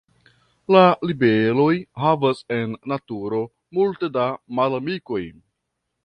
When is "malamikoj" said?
4.61-5.21